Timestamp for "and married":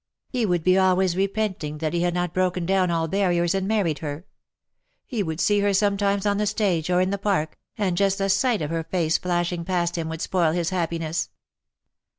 3.53-3.99